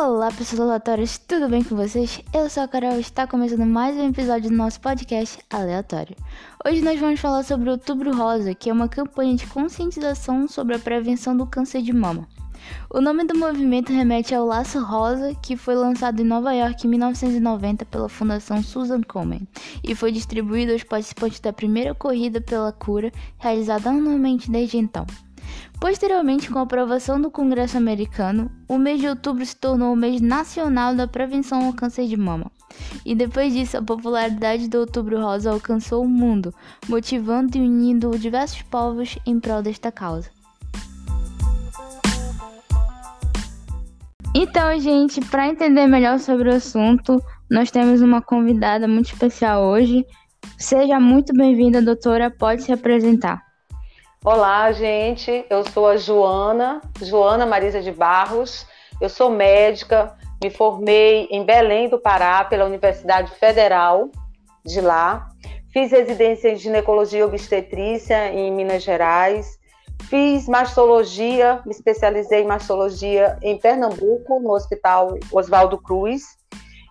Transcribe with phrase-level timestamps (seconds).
[0.00, 2.22] Olá, pessoas aleatórias, tudo bem com vocês?
[2.32, 6.14] Eu sou a Carol e está começando mais um episódio do nosso podcast Aleatório.
[6.64, 10.76] Hoje nós vamos falar sobre o Outubro Rosa, que é uma campanha de conscientização sobre
[10.76, 12.28] a prevenção do câncer de mama.
[12.88, 16.90] O nome do movimento remete ao Laço Rosa, que foi lançado em Nova York em
[16.90, 19.48] 1990 pela Fundação Susan Komen
[19.82, 25.04] e foi distribuído aos participantes da primeira corrida pela cura, realizada anualmente desde então.
[25.80, 30.20] Posteriormente, com a aprovação do Congresso americano, o mês de outubro se tornou o mês
[30.20, 32.50] nacional da prevenção ao câncer de mama.
[33.04, 36.52] E depois disso, a popularidade do Outubro Rosa alcançou o mundo,
[36.88, 40.30] motivando e unindo diversos povos em prol desta causa.
[44.34, 47.20] Então, gente, para entender melhor sobre o assunto,
[47.50, 50.04] nós temos uma convidada muito especial hoje.
[50.58, 52.30] Seja muito bem-vinda, doutora.
[52.30, 53.47] Pode se apresentar.
[54.24, 55.46] Olá, gente.
[55.48, 58.66] Eu sou a Joana, Joana Marisa de Barros.
[59.00, 64.10] Eu sou médica, me formei em Belém do Pará pela Universidade Federal
[64.66, 65.28] de lá.
[65.72, 69.56] Fiz residência em ginecologia e obstetrícia em Minas Gerais.
[70.10, 76.22] Fiz mastologia, me especializei em mastologia em Pernambuco, no Hospital Oswaldo Cruz.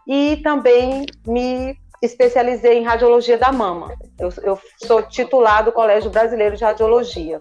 [0.08, 3.96] E também me especializei em radiologia da mama.
[4.20, 7.40] Eu, eu, sou titular do Colégio Brasileiro de Radiologia.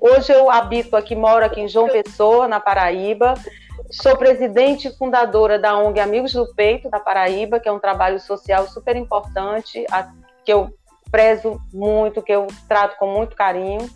[0.00, 3.34] Hoje eu habito aqui, moro aqui em João Pessoa, na Paraíba.
[3.90, 8.20] Sou presidente e fundadora da ONG Amigos do Peito, da Paraíba, que é um trabalho
[8.20, 9.84] social super importante,
[10.44, 10.70] que eu
[11.10, 13.88] prezo muito, que eu trato com muito carinho.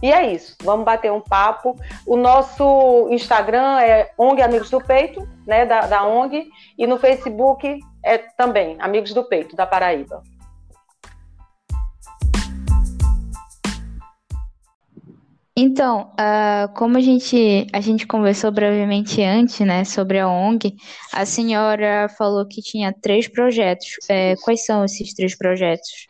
[0.00, 1.76] E é isso, vamos bater um papo.
[2.06, 7.80] O nosso Instagram é ONG Amigos do Peito, né, da, da ONG, e no Facebook
[8.04, 10.22] é também Amigos do Peito, da Paraíba.
[15.60, 20.76] Então, uh, como a gente, a gente conversou brevemente antes, né, sobre a ONG,
[21.12, 23.96] a senhora falou que tinha três projetos.
[24.08, 26.06] É, quais são esses três projetos?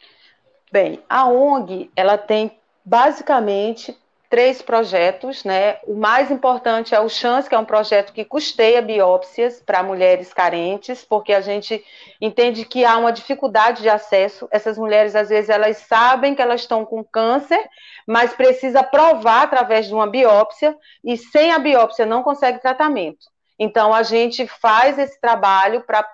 [0.70, 2.57] Bem, a ONG, ela tem
[2.88, 3.94] basicamente
[4.30, 5.78] três projetos, né?
[5.86, 10.32] O mais importante é o Chance, que é um projeto que custeia biópsias para mulheres
[10.32, 11.82] carentes, porque a gente
[12.20, 14.48] entende que há uma dificuldade de acesso.
[14.50, 17.62] Essas mulheres, às vezes, elas sabem que elas estão com câncer,
[18.06, 23.26] mas precisa provar através de uma biópsia, e sem a biópsia não consegue tratamento.
[23.58, 26.06] Então, a gente faz esse trabalho para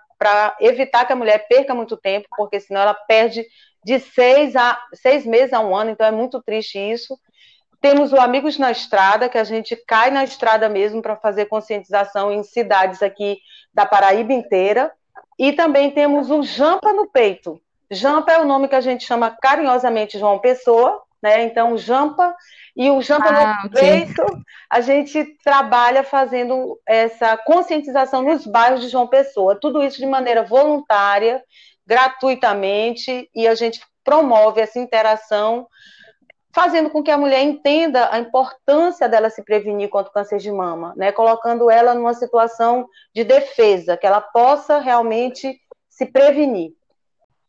[0.61, 3.45] evitar que a mulher perca muito tempo, porque senão ela perde
[3.85, 7.19] de seis, a, seis meses a um ano, então é muito triste isso.
[7.81, 12.33] Temos o Amigos na Estrada, que a gente cai na estrada mesmo para fazer conscientização
[12.33, 13.39] em cidades aqui
[13.75, 14.91] da Paraíba inteira.
[15.39, 17.61] E também temos o Jampa no Peito.
[17.91, 21.43] Jampa é o nome que a gente chama carinhosamente João Pessoa, né?
[21.43, 22.35] Então, Jampa
[22.77, 24.07] e o Jampa ah, no okay.
[24.69, 29.59] A gente trabalha fazendo essa conscientização nos bairros de João Pessoa.
[29.61, 31.43] Tudo isso de maneira voluntária,
[31.87, 35.69] gratuitamente, e a gente promove essa interação
[36.53, 40.53] fazendo com que a mulher entenda a importância dela se prevenir contra o câncer de
[40.53, 41.11] mama, né?
[41.11, 46.73] Colocando ela numa situação de defesa, que ela possa realmente se prevenir.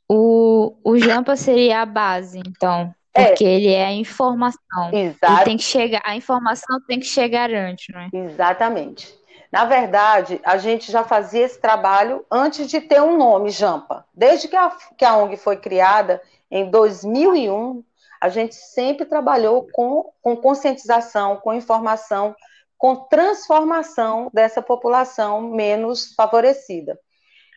[0.10, 2.94] O, o Jampa seria a base, então.
[3.16, 3.54] Porque é.
[3.54, 4.92] ele é a informação.
[4.92, 5.46] Exato.
[5.46, 8.10] tem que chegar, a informação tem que chegar antes, não é?
[8.12, 9.14] Exatamente.
[9.52, 14.06] Na verdade, a gente já fazia esse trabalho antes de ter um nome, Jampa.
[14.14, 16.22] Desde que a, que a ONG foi criada,
[16.52, 17.82] em 2001,
[18.20, 22.36] a gente sempre trabalhou com, com conscientização, com informação,
[22.78, 27.00] com transformação dessa população menos favorecida.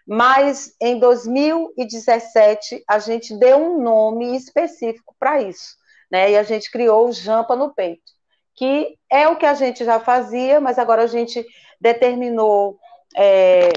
[0.08, 5.76] Mas em 2017 a gente deu um nome específico para isso,
[6.10, 6.30] né?
[6.30, 8.10] E a gente criou o Jampa no Peito,
[8.54, 11.44] que é o que a gente já fazia, mas agora a gente
[11.78, 12.78] determinou
[13.14, 13.68] é,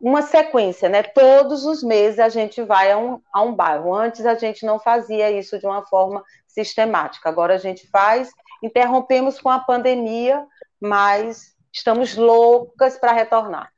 [0.00, 1.02] uma sequência, né?
[1.02, 3.92] Todos os meses a gente vai a um, a um bairro.
[3.92, 7.28] Antes a gente não fazia isso de uma forma sistemática.
[7.28, 8.30] Agora a gente faz.
[8.62, 10.46] Interrompemos com a pandemia,
[10.80, 13.72] mas estamos loucas para retornar.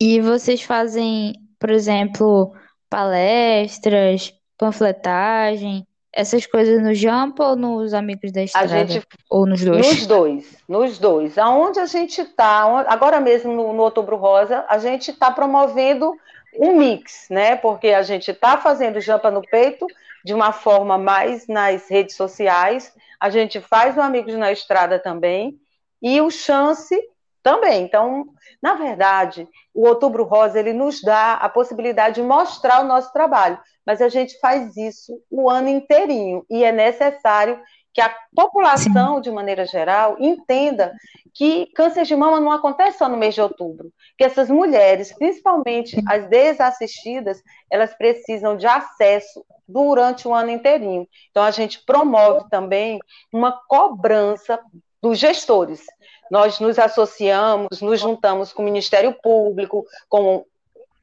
[0.00, 2.54] E vocês fazem, por exemplo,
[2.88, 8.68] palestras, panfletagem, essas coisas no Jump ou nos Amigos da Estrada?
[8.68, 9.86] Gente, ou nos dois?
[9.86, 11.38] Nos dois, nos dois.
[11.38, 16.12] Aonde a gente está, agora mesmo no, no Outubro Rosa, a gente está promovendo
[16.58, 17.56] um mix, né?
[17.56, 19.86] Porque a gente está fazendo Jampa no Peito
[20.24, 25.58] de uma forma mais nas redes sociais, a gente faz o Amigos na Estrada também,
[26.02, 26.98] e o Chance
[27.42, 27.82] também.
[27.82, 28.26] Então,
[28.62, 33.58] na verdade, o Outubro Rosa ele nos dá a possibilidade de mostrar o nosso trabalho,
[33.86, 37.60] mas a gente faz isso o ano inteirinho e é necessário
[37.92, 39.22] que a população, Sim.
[39.22, 40.94] de maneira geral, entenda
[41.34, 46.00] que câncer de mama não acontece só no mês de outubro, que essas mulheres, principalmente
[46.08, 51.08] as desassistidas, elas precisam de acesso durante o ano inteirinho.
[51.30, 53.00] Então a gente promove também
[53.32, 54.60] uma cobrança
[55.02, 55.84] dos gestores.
[56.30, 60.44] Nós nos associamos, nos juntamos com o Ministério Público, com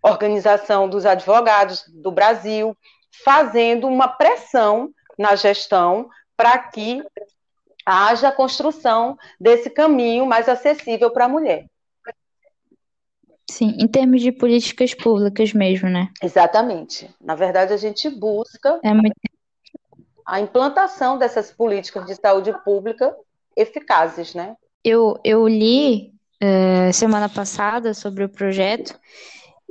[0.01, 2.75] a Organização dos Advogados do Brasil,
[3.23, 7.03] fazendo uma pressão na gestão para que
[7.85, 11.65] haja a construção desse caminho mais acessível para a mulher.
[13.49, 16.09] Sim, em termos de políticas públicas mesmo, né?
[16.21, 17.09] Exatamente.
[17.19, 19.15] Na verdade, a gente busca é muito...
[20.25, 23.15] a implantação dessas políticas de saúde pública
[23.55, 24.55] eficazes, né?
[24.87, 28.97] Eu, eu li é, semana passada sobre o projeto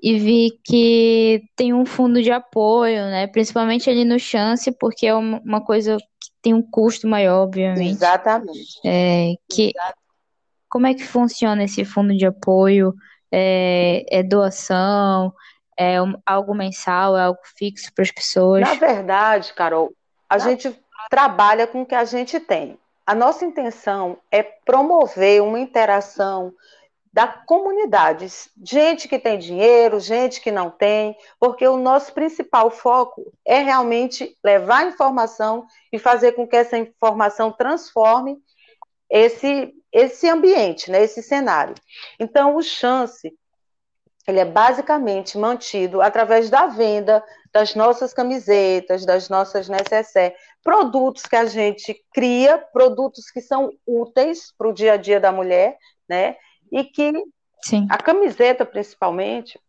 [0.03, 3.27] e vi que tem um fundo de apoio, né?
[3.27, 7.93] Principalmente ali no Chance, porque é uma coisa que tem um custo maior, obviamente.
[7.93, 8.79] Exatamente.
[8.85, 9.73] É, que,
[10.69, 12.93] como é que funciona esse fundo de apoio?
[13.33, 15.33] É, é doação?
[15.79, 17.17] É um, algo mensal?
[17.17, 18.61] É algo fixo para as pessoas?
[18.61, 19.95] Na verdade, Carol,
[20.29, 20.79] a gente
[21.09, 22.79] trabalha com o que a gente tem.
[23.07, 26.53] A nossa intenção é promover uma interação
[27.13, 28.27] da comunidade,
[28.63, 34.37] gente que tem dinheiro, gente que não tem, porque o nosso principal foco é realmente
[34.45, 38.37] levar informação e fazer com que essa informação transforme
[39.09, 41.75] esse, esse ambiente, né, esse cenário.
[42.21, 43.33] Então, o chance
[44.27, 50.37] ele é basicamente mantido através da venda das nossas camisetas, das nossas necessaires,
[50.67, 55.31] produtos que a gente cria, produtos que são úteis para o dia a dia da
[55.31, 55.79] mulher,
[56.09, 56.35] né?
[56.73, 57.13] e que
[57.63, 57.87] Sim.
[57.89, 59.61] a camiseta, principalmente,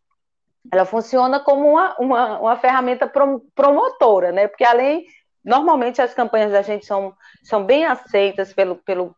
[0.71, 3.07] ela funciona como uma, uma, uma ferramenta
[3.55, 4.47] promotora, né?
[4.47, 5.05] Porque além,
[5.45, 7.13] normalmente as campanhas da gente são,
[7.43, 9.15] são bem aceitas pelo, pelo,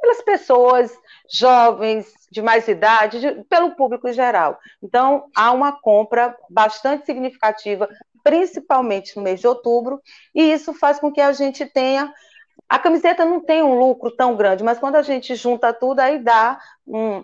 [0.00, 0.96] pelas pessoas
[1.28, 4.58] jovens, de mais idade, de, pelo público em geral.
[4.80, 7.88] Então, há uma compra bastante significativa,
[8.26, 10.02] principalmente no mês de outubro,
[10.34, 12.12] e isso faz com que a gente tenha
[12.68, 16.18] a camiseta não tem um lucro tão grande, mas quando a gente junta tudo, aí
[16.18, 17.22] dá um,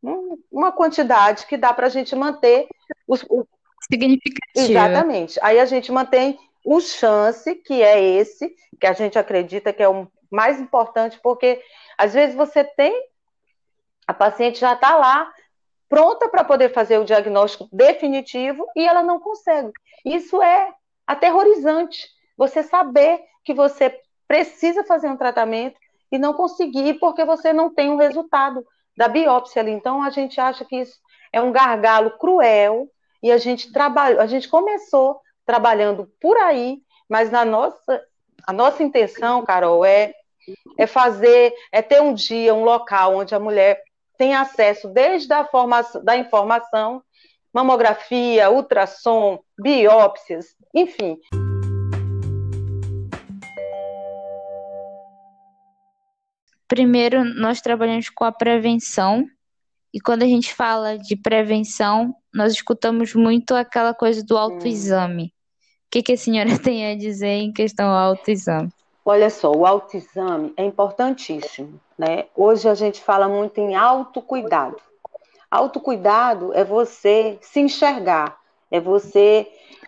[0.00, 2.68] um, uma quantidade que dá para a gente manter
[3.08, 3.44] os, o...
[3.90, 4.70] significativo.
[4.70, 5.36] Exatamente.
[5.42, 9.88] Aí a gente mantém o chance, que é esse, que a gente acredita que é
[9.88, 11.60] o mais importante, porque
[11.98, 12.94] às vezes você tem,
[14.06, 15.32] a paciente já está lá,
[15.88, 19.72] pronta para poder fazer o diagnóstico definitivo e ela não consegue.
[20.04, 20.72] Isso é
[21.06, 22.08] aterrorizante.
[22.36, 25.78] Você saber que você precisa fazer um tratamento
[26.10, 28.64] e não conseguir porque você não tem o um resultado
[28.96, 29.70] da biópsia ali.
[29.70, 30.98] Então a gente acha que isso
[31.32, 32.88] é um gargalo cruel
[33.22, 36.78] e a gente trabalhou, a gente começou trabalhando por aí,
[37.08, 38.02] mas na nossa
[38.46, 40.14] a nossa intenção, Carol, é
[40.78, 43.82] é fazer, é ter um dia, um local onde a mulher
[44.16, 47.02] tem acesso desde a formação, da informação,
[47.52, 51.18] mamografia, ultrassom, biópsias, enfim.
[56.68, 59.24] Primeiro, nós trabalhamos com a prevenção,
[59.94, 65.26] e quando a gente fala de prevenção, nós escutamos muito aquela coisa do autoexame.
[65.26, 68.70] O que, que a senhora tem a dizer em questão ao autoexame?
[69.08, 72.24] Olha só, o autoexame é importantíssimo, né?
[72.34, 74.78] Hoje a gente fala muito em autocuidado.
[75.48, 78.36] Autocuidado é você se enxergar,
[78.68, 79.46] é você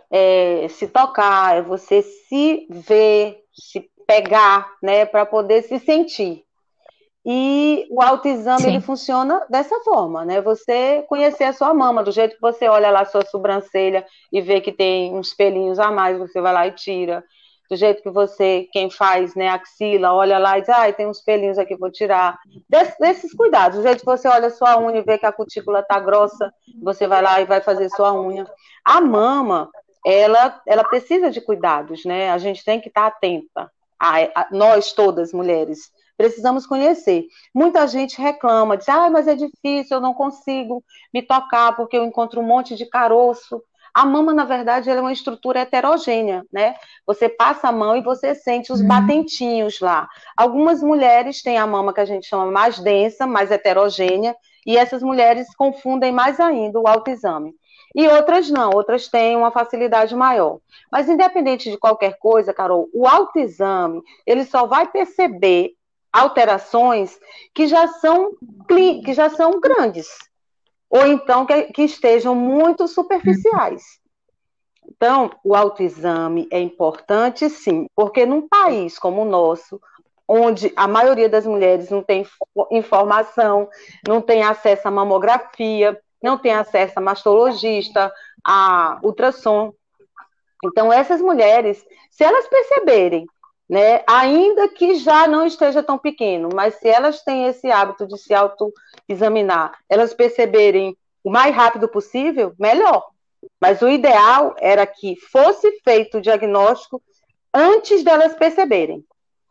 [0.09, 6.45] é, se tocar, é você se ver, se pegar, né, para poder se sentir.
[7.27, 10.41] E o autoexame ele funciona dessa forma, né?
[10.41, 14.41] Você conhecer a sua mama, do jeito que você olha lá a sua sobrancelha e
[14.41, 17.25] vê que tem uns pelinhos a mais, você vai lá e tira.
[17.69, 21.21] Do jeito que você, quem faz, né, axila, olha lá e diz, ah, tem uns
[21.21, 22.39] pelinhos aqui, vou tirar.
[22.69, 25.83] Des, desses cuidados, do jeito que você olha sua unha e vê que a cutícula
[25.83, 28.47] tá grossa, você vai lá e vai fazer sua unha.
[28.85, 29.71] A mama,
[30.05, 32.31] ela, ela precisa de cuidados, né?
[32.31, 33.71] A gente tem que estar tá atenta.
[34.01, 37.27] A, a, nós todas mulheres precisamos conhecer.
[37.55, 40.83] Muita gente reclama, diz, ah, mas é difícil, eu não consigo
[41.15, 43.63] me tocar porque eu encontro um monte de caroço.
[43.95, 46.75] A mama, na verdade, é uma estrutura heterogênea, né?
[47.07, 48.89] Você passa a mão e você sente os uhum.
[48.89, 50.09] batentinhos lá.
[50.37, 55.03] Algumas mulheres têm a mama que a gente chama mais densa, mais heterogênea, e essas
[55.03, 57.55] mulheres confundem mais ainda o autoexame.
[57.95, 60.59] E outras não, outras têm uma facilidade maior.
[60.93, 65.73] Mas independente de qualquer coisa, Carol, o autoexame, ele só vai perceber
[66.13, 67.19] alterações
[67.55, 68.31] que já são,
[69.05, 70.07] que já são grandes,
[70.91, 73.83] ou então que, que estejam muito superficiais.
[74.89, 79.81] Então, o autoexame é importante, sim, porque num país como o nosso,
[80.27, 82.27] onde a maioria das mulheres não tem
[82.71, 83.69] informação,
[84.07, 88.13] não tem acesso à mamografia, não tem acesso a mastologista,
[88.45, 89.73] a ultrassom.
[90.65, 93.27] Então, essas mulheres, se elas perceberem,
[93.69, 98.17] né, ainda que já não esteja tão pequeno, mas se elas têm esse hábito de
[98.17, 103.07] se autoexaminar, elas perceberem o mais rápido possível, melhor.
[103.61, 107.03] Mas o ideal era que fosse feito o diagnóstico
[107.53, 109.05] antes delas perceberem,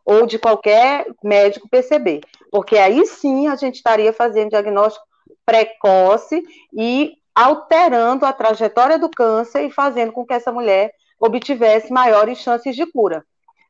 [0.04, 2.20] ou de qualquer médico perceber,
[2.50, 5.06] porque aí sim a gente estaria fazendo diagnóstico
[5.46, 12.38] precoce e alterando a trajetória do câncer e fazendo com que essa mulher obtivesse maiores
[12.38, 13.24] chances de cura.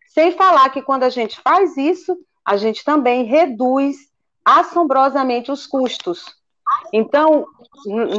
[0.08, 3.96] Sem falar que quando a gente faz isso, a gente também reduz
[4.44, 6.24] assombrosamente os custos.
[6.92, 7.46] Então,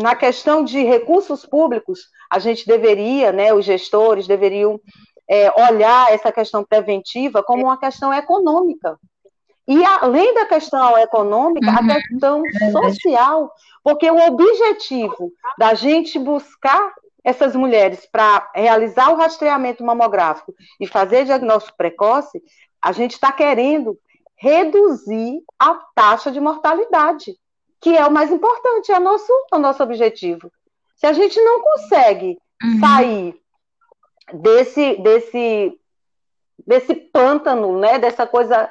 [0.01, 4.79] na questão de recursos públicos, a gente deveria, né, os gestores deveriam
[5.27, 9.00] é, olhar essa questão preventiva como uma questão econômica.
[9.67, 11.77] E além da questão econômica, uhum.
[11.77, 13.51] a questão social,
[13.84, 16.91] porque o objetivo da gente buscar
[17.23, 22.41] essas mulheres para realizar o rastreamento mamográfico e fazer diagnóstico precoce,
[22.81, 23.97] a gente está querendo
[24.38, 27.35] reduzir a taxa de mortalidade
[27.81, 30.51] que é o mais importante, é o nosso, é o nosso objetivo.
[30.95, 32.79] Se a gente não consegue uhum.
[32.79, 33.41] sair
[34.33, 35.79] desse, desse,
[36.67, 38.69] desse pântano, né, dessa coisa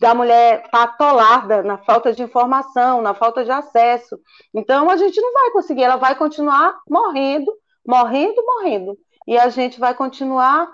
[0.00, 4.18] da mulher patolada na falta de informação, na falta de acesso,
[4.52, 7.50] então a gente não vai conseguir, ela vai continuar morrendo,
[7.88, 10.70] morrendo, morrendo, e a gente vai continuar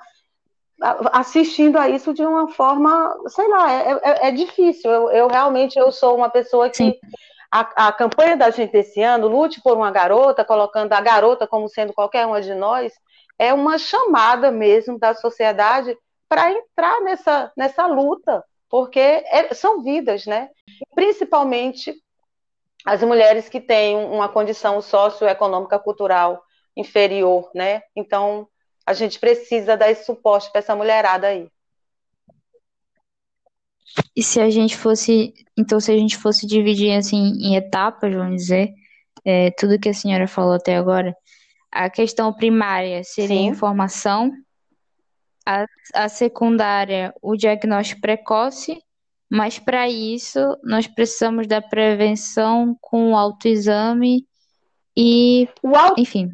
[1.13, 4.91] assistindo a isso de uma forma, sei lá, é, é, é difícil.
[4.91, 6.99] Eu, eu, realmente eu sou uma pessoa que
[7.51, 11.69] a, a, campanha da gente esse ano, Lute por uma Garota, colocando a garota como
[11.69, 12.93] sendo qualquer uma de nós,
[13.39, 15.97] é uma chamada mesmo da sociedade
[16.29, 20.51] para entrar nessa, nessa luta, porque é, são vidas, né?
[20.95, 21.95] Principalmente
[22.85, 26.44] as mulheres que têm uma condição socioeconômica cultural
[26.77, 27.83] inferior, né?
[27.95, 28.49] Então,
[28.87, 31.49] a gente precisa dar esse suporte para essa mulherada aí.
[34.17, 38.37] E se a gente fosse, então se a gente fosse dividir assim em etapas, vamos
[38.37, 38.73] dizer,
[39.25, 41.17] é, tudo que a senhora falou até agora,
[41.71, 43.47] a questão primária seria Sim.
[43.47, 44.33] informação,
[45.47, 48.81] a, a secundária, o diagnóstico precoce,
[49.31, 54.27] mas para isso nós precisamos da prevenção com o autoexame
[54.97, 56.01] e, o auto...
[56.01, 56.31] enfim,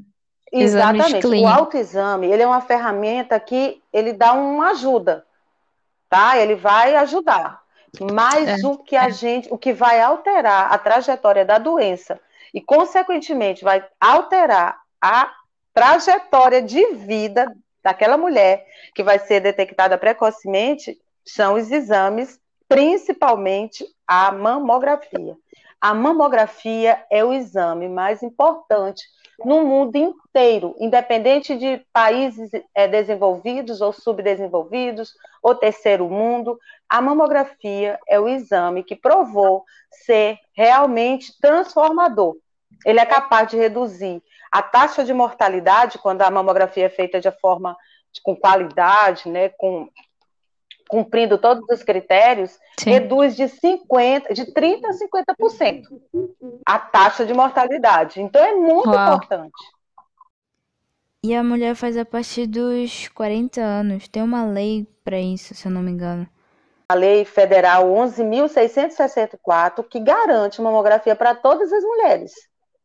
[0.52, 1.26] Exatamente.
[1.26, 5.24] O autoexame, ele é uma ferramenta que ele dá uma ajuda,
[6.08, 6.36] tá?
[6.36, 7.62] Ele vai ajudar.
[8.12, 9.10] Mas é, o que a é.
[9.10, 12.20] gente, o que vai alterar a trajetória da doença
[12.52, 15.32] e consequentemente vai alterar a
[15.72, 22.38] trajetória de vida daquela mulher que vai ser detectada precocemente são os exames,
[22.68, 25.36] principalmente a mamografia.
[25.80, 29.02] A mamografia é o exame mais importante
[29.44, 37.98] no mundo inteiro, independente de países é, desenvolvidos ou subdesenvolvidos, ou terceiro mundo, a mamografia
[38.08, 39.64] é o exame que provou
[40.04, 42.36] ser realmente transformador.
[42.84, 47.30] Ele é capaz de reduzir a taxa de mortalidade quando a mamografia é feita de
[47.30, 47.76] forma
[48.22, 49.88] com qualidade, né, com
[50.90, 52.90] cumprindo todos os critérios, Sim.
[52.90, 55.84] reduz de 50, de 30 a 50%
[56.66, 58.20] a taxa de mortalidade.
[58.20, 59.14] Então é muito Uau.
[59.14, 59.52] importante.
[61.22, 64.08] E a mulher faz a partir dos 40 anos.
[64.08, 66.26] Tem uma lei para isso, se eu não me engano.
[66.88, 72.32] A Lei Federal 11.664, que garante mamografia para todas as mulheres,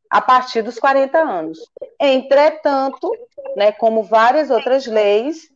[0.09, 1.57] a partir dos 40 anos.
[1.99, 3.11] Entretanto,
[3.55, 5.49] né, como várias outras leis,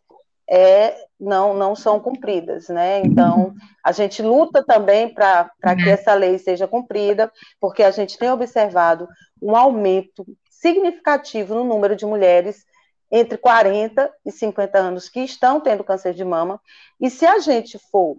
[0.50, 3.01] é, não, não são cumpridas, né?
[3.01, 3.53] Então,
[3.84, 5.89] a gente luta também para que uhum.
[5.89, 9.08] essa lei seja cumprida, porque a gente tem observado
[9.41, 12.65] um aumento significativo no número de mulheres
[13.12, 16.60] entre 40 e 50 anos que estão tendo câncer de mama,
[17.00, 18.18] e se a gente for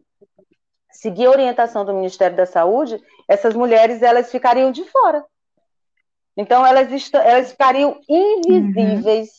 [0.90, 5.25] seguir a orientação do Ministério da Saúde, essas mulheres elas ficariam de fora.
[6.37, 9.34] Então, elas, elas ficariam invisíveis uhum.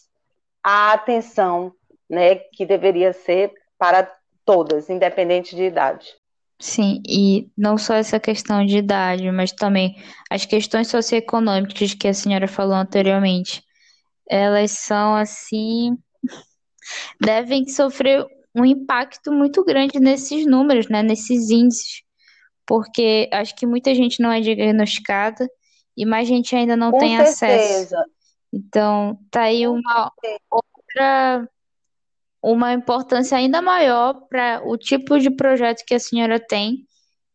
[0.64, 1.74] à atenção
[2.12, 4.12] né, que deveria ser para
[4.46, 6.08] todas, independente de idade.
[6.60, 9.96] Sim, e não só essa questão de idade, mas também
[10.30, 13.64] as questões socioeconômicas que a senhora falou anteriormente.
[14.30, 15.98] Elas são assim.
[17.20, 22.04] devem sofrer um impacto muito grande nesses números, né, nesses índices,
[22.68, 25.48] porque acho que muita gente não é diagnosticada
[25.96, 27.32] e mais gente ainda não Com tem certeza.
[27.32, 27.96] acesso.
[28.54, 30.12] Então, tá aí uma
[30.52, 31.50] mostra
[32.42, 36.86] uma importância ainda maior para o tipo de projeto que a senhora tem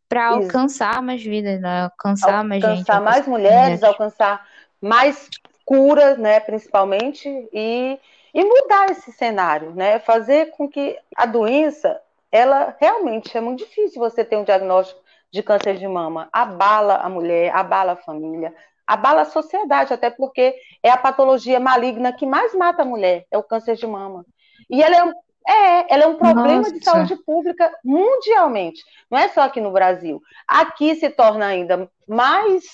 [0.08, 1.82] para alcançar mais vidas, né?
[1.82, 2.70] alcançar, alcançar mais gente.
[2.70, 4.46] Alcançar mais mulheres, alcançar
[4.80, 5.28] mais
[5.64, 7.98] cura, né, principalmente, e,
[8.32, 9.98] e mudar esse cenário, né?
[9.98, 15.42] Fazer com que a doença, ela realmente é muito difícil você ter um diagnóstico de
[15.42, 16.28] câncer de mama.
[16.32, 18.54] Abala a mulher, abala a família,
[18.86, 23.36] abala a sociedade, até porque é a patologia maligna que mais mata a mulher, é
[23.36, 24.25] o câncer de mama.
[24.68, 25.12] E ela é um,
[25.49, 26.73] é, ela é um problema Nossa.
[26.73, 30.20] de saúde pública mundialmente, não é só aqui no Brasil.
[30.46, 32.64] Aqui se torna ainda mais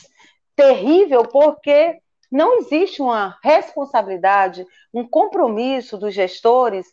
[0.56, 1.98] terrível porque
[2.30, 6.86] não existe uma responsabilidade, um compromisso dos gestores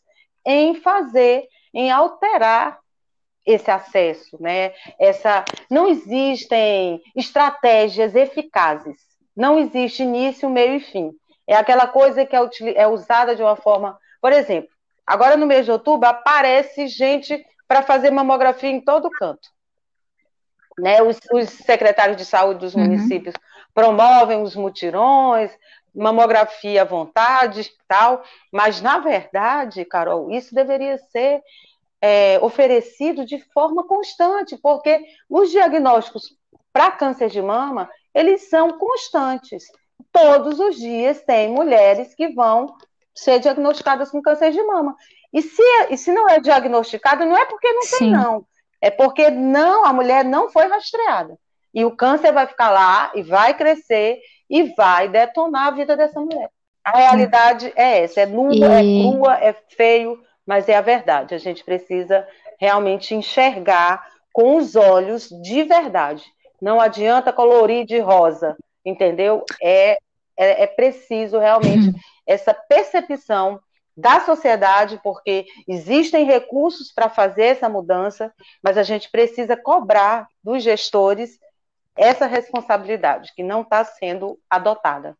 [0.46, 2.79] em fazer, em alterar
[3.46, 4.74] esse acesso, né?
[5.00, 8.98] Essa não existem estratégias eficazes.
[9.36, 11.12] Não existe início, meio e fim.
[11.48, 14.70] É aquela coisa que é, é usada de uma forma, por exemplo,
[15.10, 19.50] agora no mês de outubro aparece gente para fazer mamografia em todo canto.
[20.78, 21.01] Né?
[21.01, 22.82] Os, os secretários de saúde dos uhum.
[22.82, 23.34] municípios
[23.74, 25.51] promovem os mutirões,
[25.96, 31.42] mamografia à vontade tal, mas na verdade, Carol, isso deveria ser
[32.00, 36.38] é, oferecido de forma constante, porque os diagnósticos
[36.72, 39.63] para câncer de mama, eles são constantes.
[40.12, 42.75] Todos os dias tem mulheres que vão
[43.13, 44.96] ser diagnosticadas com câncer de mama.
[45.32, 47.98] E se, e se não é diagnosticada, não é porque não Sim.
[47.98, 48.46] tem, não.
[48.82, 51.38] É porque não, a mulher não foi rastreada.
[51.74, 56.20] E o câncer vai ficar lá e vai crescer e vai detonar a vida dessa
[56.20, 56.50] mulher.
[56.84, 59.00] A realidade é essa, é nua, é e...
[59.00, 61.36] é crua, é feio, mas é a verdade.
[61.36, 62.28] A gente precisa
[62.60, 66.24] realmente enxergar com os olhos de verdade.
[66.62, 69.44] Não adianta colorir de rosa, entendeu?
[69.62, 69.98] É,
[70.38, 71.92] é, é preciso realmente
[72.29, 73.59] essa percepção
[73.98, 78.31] da sociedade, porque existem recursos para fazer essa mudança,
[78.63, 81.39] mas a gente precisa cobrar dos gestores
[81.98, 85.18] essa responsabilidade que não está sendo adotada.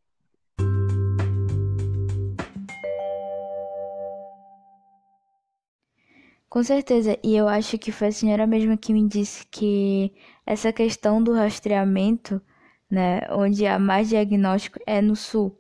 [6.48, 10.14] Com certeza, e eu acho que foi a senhora mesma que me disse que
[10.46, 12.42] essa questão do rastreamento,
[12.90, 15.59] né, onde há mais diagnóstico é no sul,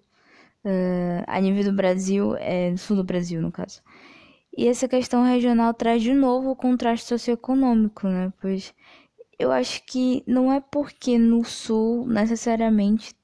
[0.70, 3.82] uh, a nível do Brasil, é no sul do Brasil, no caso.
[4.58, 8.74] E essa questão regional traz de novo o contraste socioeconômico, né, pois
[9.40, 13.16] eu acho que não é porque no sul necessariamente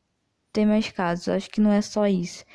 [0.53, 2.45] tem mais casos, acho que não é só isso.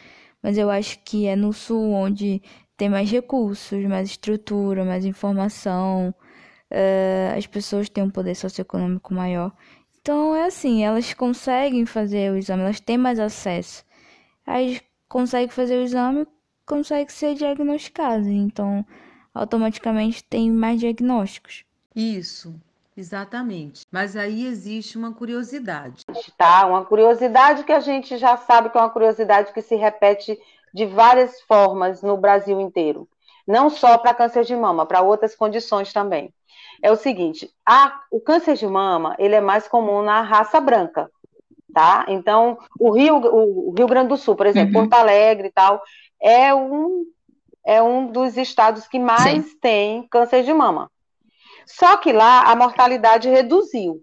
[0.42, 2.42] Mas eu acho que é no sul onde
[2.76, 6.14] tem mais recursos, mais estrutura, mais informação,
[6.70, 9.53] uh, as pessoas têm um poder socioeconômico maior.
[10.00, 13.85] Então é assim, elas conseguem fazer o exame, elas têm mais acesso.
[14.46, 16.26] Aí conseguem fazer o exame,
[16.66, 18.26] conseguem ser diagnosticadas.
[18.26, 18.85] Então,
[19.35, 21.64] automaticamente tem mais diagnósticos.
[21.94, 22.55] Isso.
[22.96, 23.87] Exatamente.
[23.90, 26.05] Mas aí existe uma curiosidade.
[26.37, 30.38] Tá, uma curiosidade que a gente já sabe que é uma curiosidade que se repete
[30.74, 33.09] de várias formas no Brasil inteiro.
[33.46, 36.33] Não só para câncer de mama, para outras condições também.
[36.83, 41.11] É o seguinte, a, o câncer de mama, ele é mais comum na raça branca,
[41.72, 42.04] tá?
[42.09, 44.88] Então, o Rio, o, Rio Grande do Sul, por exemplo, uhum.
[44.88, 45.83] Porto Alegre e tal,
[46.20, 47.04] é um,
[47.64, 49.59] é um dos estados que mais Sim.
[49.61, 50.90] tem câncer de mama.
[51.66, 54.02] Só que lá a mortalidade reduziu,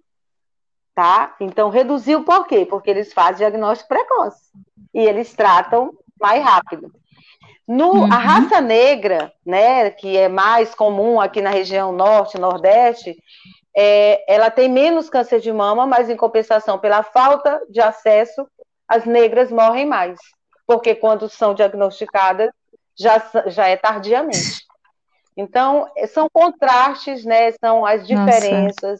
[0.95, 1.35] tá?
[1.39, 2.65] Então reduziu por quê?
[2.65, 4.51] Porque eles fazem diagnóstico precoce
[4.93, 6.91] e eles tratam mais rápido.
[7.67, 8.05] No, uhum.
[8.05, 13.17] A raça negra, né, que é mais comum aqui na região norte, nordeste,
[13.79, 18.49] é, ela tem menos câncer de mama, mas em compensação, pela falta de acesso,
[18.87, 20.17] as negras morrem mais,
[20.65, 22.49] porque quando são diagnosticadas
[22.97, 24.65] já, já é tardiamente.
[25.35, 27.51] Então, são contrastes, né?
[27.63, 28.99] São as diferenças,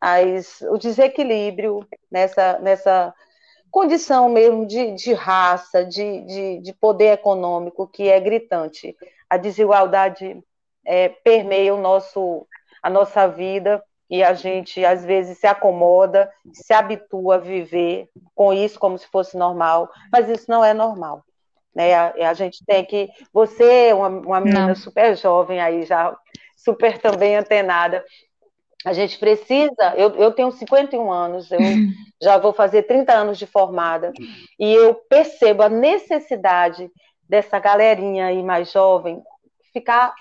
[0.00, 3.12] as, o desequilíbrio nessa, nessa
[3.68, 8.96] condição mesmo de, de raça, de, de, de, poder econômico que é gritante.
[9.28, 10.40] A desigualdade
[10.86, 12.46] é, permeia o nosso,
[12.80, 18.52] a nossa vida e a gente às vezes se acomoda, se habitua a viver com
[18.52, 21.24] isso como se fosse normal, mas isso não é normal.
[21.74, 21.94] Né?
[21.94, 23.08] A, a gente tem que.
[23.32, 24.74] Você, uma, uma menina Não.
[24.76, 26.16] super jovem aí, já
[26.56, 28.04] super também antenada,
[28.84, 29.94] a gente precisa.
[29.96, 31.58] Eu, eu tenho 51 anos, eu
[32.22, 34.12] já vou fazer 30 anos de formada,
[34.58, 36.90] e eu percebo a necessidade
[37.28, 39.22] dessa galerinha aí mais jovem
[39.72, 40.14] ficar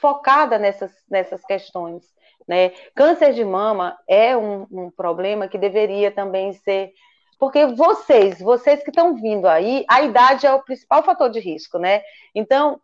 [0.00, 2.04] focada nessas, nessas questões.
[2.48, 2.72] Né?
[2.94, 6.92] Câncer de mama é um, um problema que deveria também ser
[7.38, 11.78] porque vocês, vocês que estão vindo aí, a idade é o principal fator de risco,
[11.78, 12.02] né?
[12.34, 12.80] Então,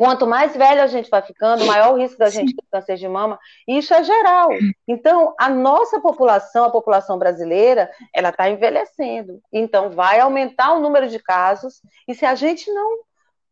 [0.00, 3.06] Quanto mais velho a gente vai ficando, maior o risco da gente ter câncer de
[3.06, 3.38] mama.
[3.68, 4.48] E isso é geral.
[4.88, 9.42] Então, a nossa população, a população brasileira, ela está envelhecendo.
[9.52, 11.82] Então, vai aumentar o número de casos.
[12.08, 13.00] E se a gente não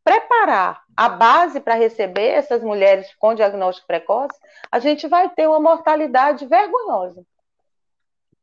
[0.09, 4.38] preparar a base para receber essas mulheres com diagnóstico precoce,
[4.73, 7.23] a gente vai ter uma mortalidade vergonhosa.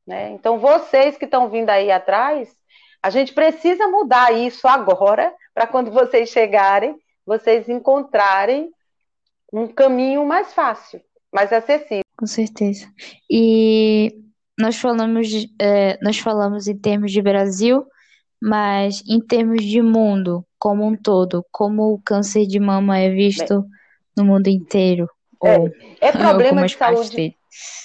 [0.06, 0.30] Né?
[0.30, 2.56] Então, vocês que estão vindo aí atrás,
[3.01, 8.69] a gente precisa mudar isso agora, para quando vocês chegarem, vocês encontrarem
[9.51, 11.01] um caminho mais fácil,
[11.34, 12.04] mais acessível.
[12.15, 12.88] Com certeza.
[13.28, 14.21] E
[14.58, 15.28] nós falamos,
[15.60, 17.88] é, nós falamos em termos de Brasil,
[18.39, 23.62] mas em termos de mundo como um todo, como o câncer de mama é visto
[23.62, 23.71] Bem,
[24.17, 25.08] no mundo inteiro?
[25.43, 27.38] É, é problema de saúde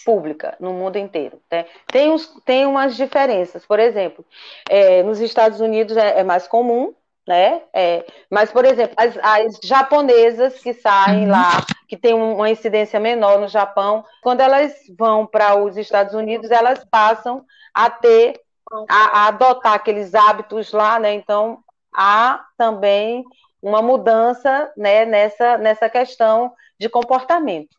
[0.03, 1.39] pública no mundo inteiro.
[1.53, 1.67] Né?
[1.89, 3.67] Tem, uns, tem umas diferenças.
[3.67, 4.25] Por exemplo,
[4.67, 6.95] é, nos Estados Unidos é, é mais comum,
[7.29, 7.61] né?
[7.75, 11.33] É, mas, por exemplo, as, as japonesas que saem uhum.
[11.33, 16.51] lá, que tem uma incidência menor no Japão, quando elas vão para os Estados Unidos,
[16.51, 18.41] elas passam a ter,
[18.89, 21.13] a, a, adotar aqueles hábitos lá, né?
[21.13, 21.63] Então,
[21.95, 23.25] há também
[23.63, 27.77] uma mudança né, nessa, nessa questão de comportamento.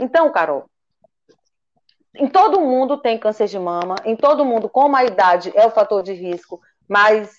[0.00, 0.68] Então, Carol,
[2.14, 5.70] em todo mundo tem câncer de mama, em todo mundo, como a idade é o
[5.70, 7.36] fator de risco mais,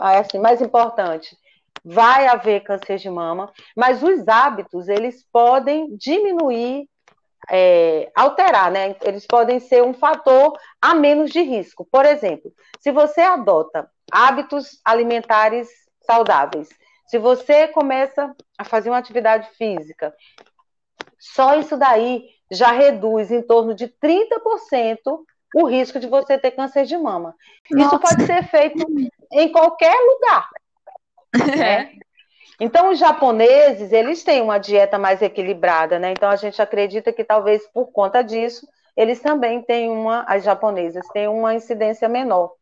[0.00, 1.36] assim, mais importante,
[1.84, 6.88] vai haver câncer de mama, mas os hábitos, eles podem diminuir,
[7.50, 8.94] é, alterar, né?
[9.02, 11.86] Eles podem ser um fator a menos de risco.
[11.90, 15.68] Por exemplo, se você adota hábitos alimentares
[16.00, 16.68] saudáveis,
[17.06, 20.14] se você começa a fazer uma atividade física,
[21.18, 25.20] só isso daí já reduz em torno de 30%
[25.54, 27.34] o risco de você ter câncer de mama.
[27.70, 27.86] Nossa.
[27.86, 28.84] Isso pode ser feito
[29.32, 30.48] em qualquer lugar.
[31.56, 31.94] Né?
[32.60, 36.12] Então, os japoneses, eles têm uma dieta mais equilibrada, né?
[36.12, 41.06] Então, a gente acredita que talvez por conta disso, eles também têm uma, as japonesas
[41.08, 42.52] têm uma incidência menor.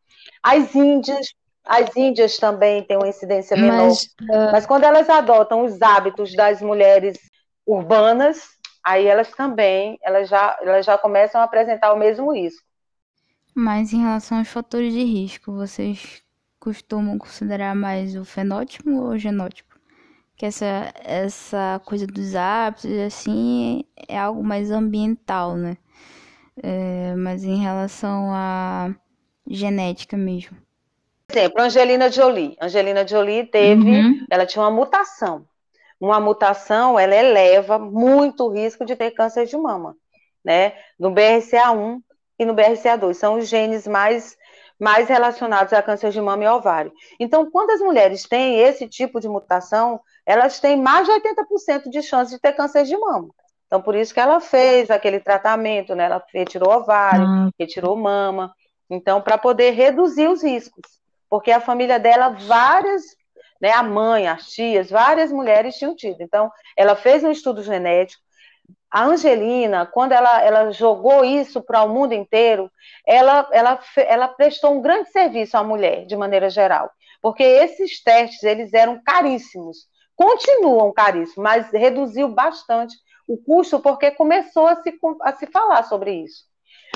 [0.43, 1.33] As índias,
[1.65, 3.87] as índias também têm uma incidência menor.
[3.87, 4.51] Mas, uh...
[4.51, 7.17] Mas quando elas adotam os hábitos das mulheres
[7.65, 8.41] urbanas,
[8.83, 12.65] aí elas também, elas já, elas já começam a apresentar o mesmo risco.
[13.53, 16.23] Mas em relação aos fatores de risco, vocês
[16.59, 19.79] costumam considerar mais o fenótipo ou o genótipo?
[20.37, 25.77] Que essa, essa coisa dos hábitos, assim, é algo mais ambiental, né?
[26.63, 28.93] É, mas em relação à
[29.53, 30.57] genética mesmo.
[31.27, 32.57] Por exemplo, Angelina Jolie.
[32.59, 34.25] Angelina Jolie teve, uhum.
[34.29, 35.45] ela tinha uma mutação
[36.01, 39.95] uma mutação ela eleva muito o risco de ter câncer de mama,
[40.43, 40.73] né?
[40.99, 42.01] No BRCA1
[42.39, 44.35] e no BRCA2 são os genes mais
[44.79, 46.91] mais relacionados a câncer de mama e ovário.
[47.19, 52.01] Então, quando as mulheres têm esse tipo de mutação, elas têm mais de 80% de
[52.01, 53.29] chance de ter câncer de mama.
[53.67, 56.05] Então, por isso que ela fez aquele tratamento, né?
[56.05, 57.49] Ela retirou ovário, ah.
[57.59, 58.51] retirou mama.
[58.91, 60.83] Então, para poder reduzir os riscos.
[61.29, 63.03] Porque a família dela, várias
[63.61, 63.71] né?
[63.71, 66.21] A mãe, as tias, várias mulheres tinham tido.
[66.21, 68.21] Então, ela fez um estudo genético.
[68.89, 72.69] A Angelina, quando ela, ela jogou isso para o mundo inteiro,
[73.07, 76.89] ela, ela, ela prestou um grande serviço à mulher, de maneira geral.
[77.21, 79.87] Porque esses testes, eles eram caríssimos.
[80.15, 86.11] Continuam caríssimos, mas reduziu bastante o custo, porque começou a se, a se falar sobre
[86.11, 86.50] isso.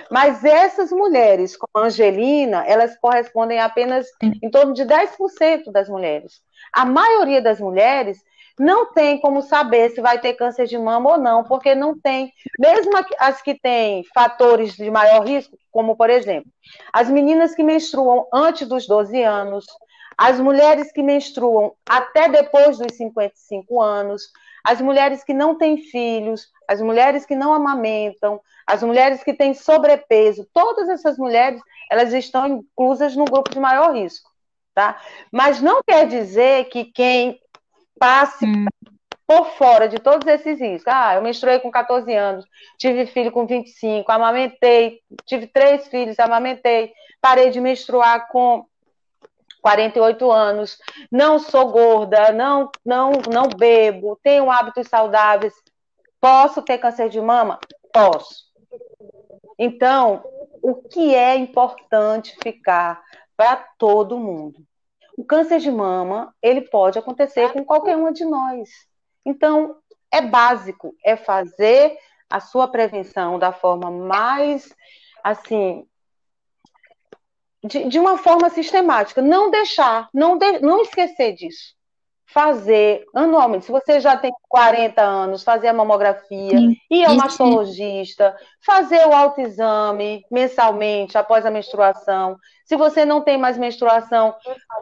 [0.09, 5.89] Mas essas mulheres, como a Angelina, elas correspondem a apenas em torno de 10% das
[5.89, 6.41] mulheres.
[6.71, 8.19] A maioria das mulheres
[8.57, 12.31] não tem como saber se vai ter câncer de mama ou não, porque não tem,
[12.57, 16.49] mesmo as que têm fatores de maior risco, como por exemplo,
[16.93, 19.65] as meninas que menstruam antes dos 12 anos,
[20.17, 24.21] as mulheres que menstruam até depois dos 55 anos,
[24.63, 29.53] as mulheres que não têm filhos, as mulheres que não amamentam, as mulheres que têm
[29.53, 34.29] sobrepeso, todas essas mulheres, elas estão inclusas no grupo de maior risco,
[34.73, 34.99] tá?
[35.31, 37.39] Mas não quer dizer que quem
[37.99, 38.65] passe hum.
[39.27, 42.45] por fora de todos esses riscos, ah, eu menstruei com 14 anos,
[42.77, 48.65] tive filho com 25, amamentei, tive três filhos, amamentei, parei de menstruar com
[49.61, 50.77] 48 anos,
[51.11, 55.53] não sou gorda, não, não, não bebo, tenho hábitos saudáveis,
[56.25, 57.59] posso ter câncer de mama?
[57.93, 58.45] Posso.
[59.59, 60.23] Então,
[60.59, 62.99] o que é importante ficar
[63.37, 64.65] para todo mundo?
[65.15, 68.69] O câncer de mama, ele pode acontecer com qualquer uma de nós.
[69.23, 69.77] Então,
[70.11, 71.95] é básico, é fazer
[72.27, 74.73] a sua prevenção da forma mais,
[75.23, 75.87] assim,
[77.63, 79.21] de, de uma forma sistemática.
[79.21, 81.75] Não deixar, não, de, não esquecer disso.
[82.27, 83.65] Fazer anualmente.
[83.65, 86.75] Se você já tem 40 anos, fazer a mamografia, Sim.
[86.89, 88.35] ir ao mastologista,
[88.65, 92.37] fazer o autoexame mensalmente após a menstruação.
[92.65, 94.35] Se você não tem mais menstruação,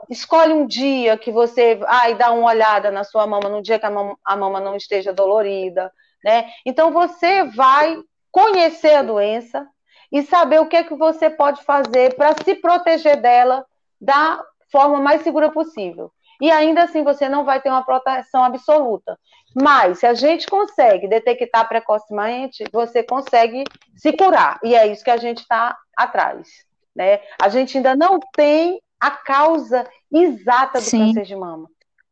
[0.09, 3.85] escolhe um dia que você ai, dá uma olhada na sua mama, no dia que
[3.85, 5.91] a mama, a mama não esteja dolorida.
[6.23, 6.49] Né?
[6.65, 7.97] Então você vai
[8.31, 9.67] conhecer a doença
[10.11, 13.65] e saber o que é que você pode fazer para se proteger dela
[13.99, 16.11] da forma mais segura possível
[16.43, 19.17] e ainda assim você não vai ter uma proteção absoluta.
[19.55, 23.63] Mas se a gente consegue detectar precocemente, você consegue
[23.95, 24.59] se curar.
[24.61, 26.49] E é isso que a gente está atrás.
[26.93, 27.21] Né?
[27.41, 31.13] A gente ainda não tem a causa exata do Sim.
[31.13, 31.69] câncer de mama.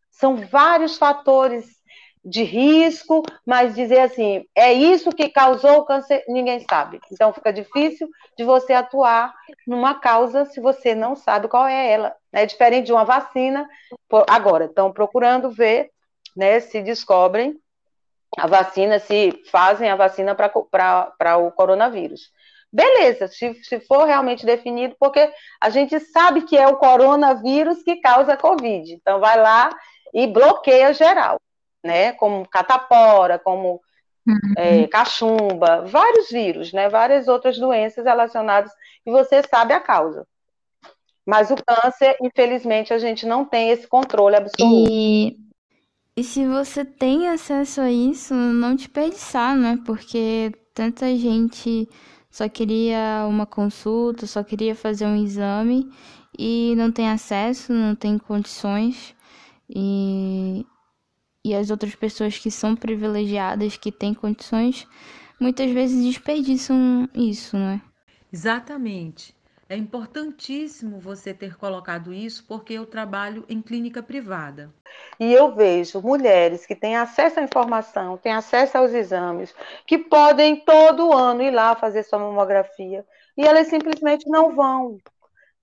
[0.09, 1.65] São vários fatores
[2.23, 6.99] de risco, mas dizer assim, é isso que causou o câncer, ninguém sabe.
[7.11, 8.07] Então fica difícil
[8.37, 9.33] de você atuar
[9.65, 12.15] numa causa se você não sabe qual é ela.
[12.31, 13.67] É diferente de uma vacina.
[14.27, 15.89] Agora, estão procurando ver
[16.37, 17.59] né, se descobrem
[18.37, 22.31] a vacina, se fazem a vacina para o coronavírus.
[22.71, 25.29] Beleza, se, se for realmente definido, porque
[25.59, 28.93] a gente sabe que é o coronavírus que causa a Covid.
[28.93, 29.69] Então, vai lá
[30.13, 31.37] e bloqueia geral
[31.83, 32.13] né?
[32.13, 33.81] Como catapora, como
[34.27, 34.53] uhum.
[34.57, 36.89] é, cachumba, vários vírus, né?
[36.89, 38.71] Várias outras doenças relacionadas
[39.05, 40.27] e você sabe a causa.
[41.25, 44.89] Mas o câncer, infelizmente, a gente não tem esse controle absoluto.
[44.89, 45.37] E,
[46.17, 49.79] e se você tem acesso a isso, não desperdiçar, né?
[49.85, 51.87] Porque tanta gente
[52.29, 55.91] só queria uma consulta, só queria fazer um exame
[56.37, 59.13] e não tem acesso, não tem condições.
[59.69, 60.65] E
[61.43, 64.87] e as outras pessoas que são privilegiadas, que têm condições,
[65.39, 67.81] muitas vezes desperdiçam isso, não é?
[68.31, 69.35] Exatamente.
[69.67, 74.69] É importantíssimo você ter colocado isso porque eu trabalho em clínica privada.
[75.17, 79.55] E eu vejo mulheres que têm acesso à informação, têm acesso aos exames,
[79.87, 83.05] que podem todo ano ir lá fazer sua mamografia
[83.37, 84.97] e elas simplesmente não vão,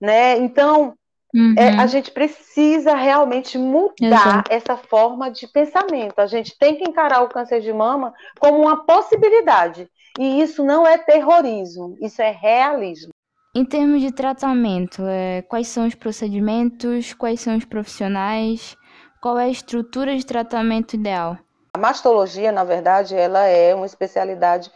[0.01, 0.37] né?
[0.39, 0.97] Então,
[1.33, 1.53] Uhum.
[1.57, 4.51] É, a gente precisa realmente mudar Exato.
[4.51, 6.19] essa forma de pensamento.
[6.19, 9.87] A gente tem que encarar o câncer de mama como uma possibilidade.
[10.17, 13.11] E isso não é terrorismo, isso é realismo.
[13.55, 18.75] Em termos de tratamento, é, quais são os procedimentos, quais são os profissionais,
[19.21, 21.37] qual é a estrutura de tratamento ideal?
[21.73, 24.71] A mastologia, na verdade, ela é uma especialidade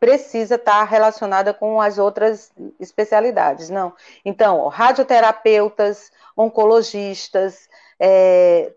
[0.00, 3.92] precisa estar relacionada com as outras especialidades, não.
[4.24, 7.68] Então, radioterapeutas, oncologistas,
[8.00, 8.72] é,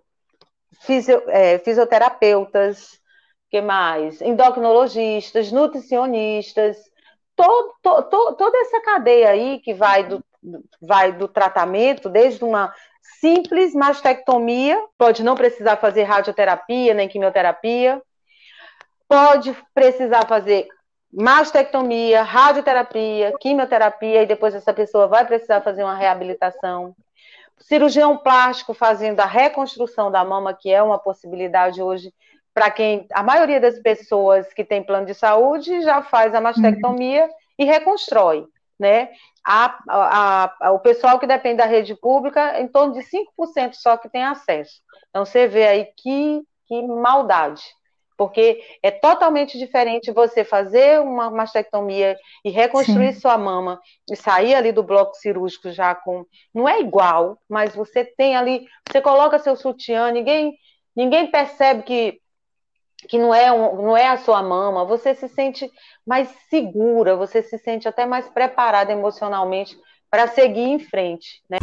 [0.81, 2.99] fisio, é, fisioterapeutas,
[3.49, 4.21] que mais?
[4.21, 6.77] Endocrinologistas, nutricionistas,
[7.37, 10.21] todo, to, toda essa cadeia aí que vai do,
[10.81, 12.73] vai do tratamento, desde uma
[13.21, 18.01] simples mastectomia, pode não precisar fazer radioterapia nem quimioterapia,
[19.07, 20.67] pode precisar fazer
[21.13, 26.95] mastectomia, radioterapia, quimioterapia, e depois essa pessoa vai precisar fazer uma reabilitação.
[27.59, 32.11] Cirurgião plástico fazendo a reconstrução da mama, que é uma possibilidade hoje
[32.53, 37.23] para quem a maioria das pessoas que tem plano de saúde já faz a mastectomia
[37.23, 37.29] uhum.
[37.57, 38.45] e reconstrói,
[38.79, 39.09] né?
[39.45, 43.97] A, a, a, o pessoal que depende da rede pública, em torno de 5% só
[43.97, 44.81] que tem acesso.
[45.09, 47.63] Então você vê aí que, que maldade,
[48.17, 53.19] porque é totalmente diferente você fazer uma mastectomia e reconstruir Sim.
[53.19, 56.25] sua mama e sair ali do bloco cirúrgico já com.
[56.53, 58.67] Não é igual, mas você tem ali.
[58.87, 60.55] Você coloca seu sutiã, ninguém,
[60.95, 62.19] ninguém percebe que,
[63.07, 64.85] que não, é um, não é a sua mama.
[64.85, 65.69] Você se sente
[66.05, 69.77] mais segura, você se sente até mais preparada emocionalmente
[70.09, 71.41] para seguir em frente.
[71.49, 71.57] Né?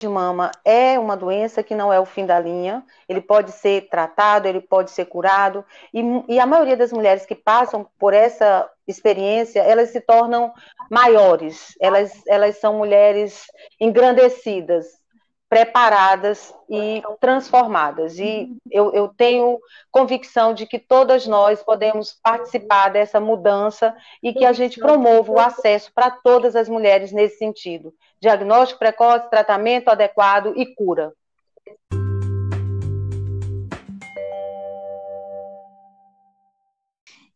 [0.00, 3.88] De mama é uma doença que não é o fim da linha, ele pode ser
[3.88, 8.70] tratado, ele pode ser curado, e, e, a maioria das mulheres que passam por essa
[8.86, 10.52] experiência, elas se tornam
[10.88, 13.44] maiores, elas, elas são mulheres
[13.80, 14.86] engrandecidas,
[15.48, 18.18] preparadas e transformadas.
[18.18, 19.58] E eu, eu, tenho
[19.90, 25.40] convicção de que todas nós podemos participar dessa mudança e que a gente promova o
[25.40, 27.94] acesso para todas as mulheres nesse sentido.
[28.20, 31.12] Diagnóstico precoce, tratamento adequado e cura.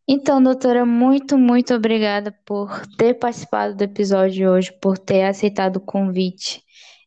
[0.07, 5.77] Então, doutora, muito, muito obrigada por ter participado do episódio de hoje, por ter aceitado
[5.77, 6.62] o convite.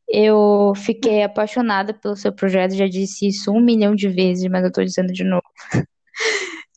[0.08, 4.72] Eu fiquei apaixonada pelo seu projeto, já disse isso um milhão de vezes, mas eu
[4.72, 5.42] tô dizendo de novo.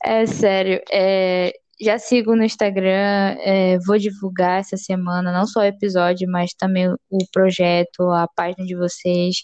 [0.01, 5.63] É sério, é, já sigo no Instagram, é, vou divulgar essa semana não só o
[5.63, 9.37] episódio, mas também o projeto, a página de vocês.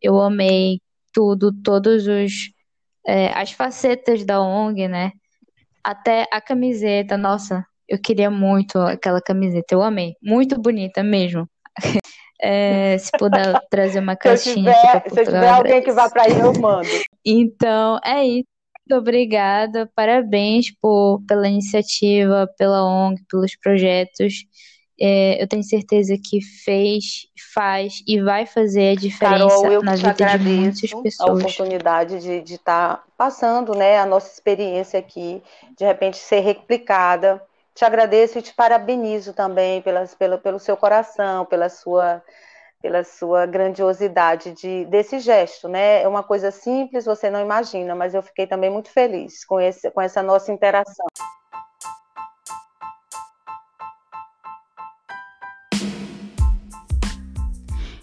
[0.00, 0.80] Eu amei
[1.12, 2.32] tudo, todos os
[3.06, 5.12] é, as facetas da ONG, né?
[5.84, 11.48] Até a camiseta, nossa, eu queria muito aquela camiseta, eu amei, muito bonita mesmo.
[12.42, 14.72] É, se puder trazer uma caixinha.
[14.72, 16.88] Se tiver, se tiver alguém que vá para aí, eu mando.
[17.24, 18.50] Então, é isso.
[18.88, 24.46] Muito obrigada, parabéns por, pela iniciativa, pela ONG, pelos projetos.
[25.00, 30.38] É, eu tenho certeza que fez, faz e vai fazer a diferença Carol, na vida
[30.38, 31.30] de muitas pessoas.
[31.30, 35.42] A oportunidade de estar tá passando né, a nossa experiência aqui,
[35.78, 37.40] de repente ser replicada.
[37.80, 42.22] Te agradeço e te parabenizo também pelas, pelo, pelo seu coração, pela sua
[42.82, 46.02] pela sua grandiosidade de, desse gesto, né?
[46.02, 49.90] É uma coisa simples, você não imagina, mas eu fiquei também muito feliz com, esse,
[49.92, 51.06] com essa nossa interação.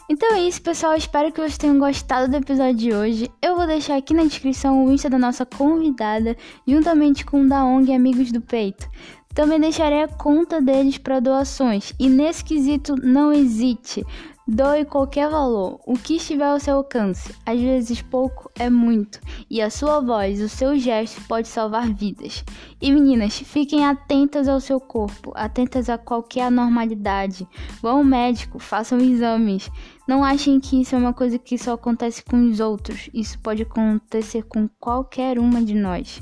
[0.09, 0.95] Então é isso, pessoal.
[0.95, 3.31] Espero que vocês tenham gostado do episódio de hoje.
[3.39, 6.35] Eu vou deixar aqui na descrição o Insta da nossa convidada,
[6.65, 8.89] juntamente com o da ONG Amigos do Peito.
[9.37, 11.93] Também deixarei a conta deles para doações.
[11.99, 14.03] E nesse quesito, não hesite.
[14.49, 17.35] Doe qualquer valor, o que estiver ao seu alcance.
[17.45, 22.45] Às vezes pouco é muito, e a sua voz, o seu gesto pode salvar vidas.
[22.81, 27.45] E meninas, fiquem atentas ao seu corpo, atentas a qualquer anormalidade.
[27.81, 29.69] Vão ao médico, façam exames.
[30.07, 33.09] Não achem que isso é uma coisa que só acontece com os outros.
[33.13, 36.21] Isso pode acontecer com qualquer uma de nós.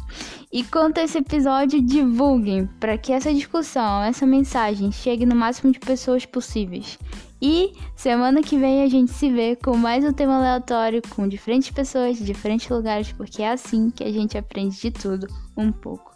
[0.52, 5.72] E quanto a esse episódio, divulguem para que essa discussão, essa mensagem chegue no máximo
[5.72, 6.98] de pessoas possíveis.
[7.48, 11.70] E semana que vem a gente se vê com mais um tema aleatório com diferentes
[11.70, 16.15] pessoas de diferentes lugares, porque é assim que a gente aprende de tudo um pouco.